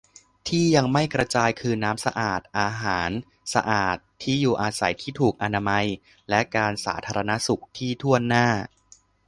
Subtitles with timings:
[0.47, 3.09] ที่ยังไม่กระจายคือน้ำสะอาด อาหาร
[3.53, 5.85] สะอาด ที่อยู่อาศัยที่ถูกอนามัย
[6.29, 8.47] และการสาธารณสุขที่ถ้วนหน้า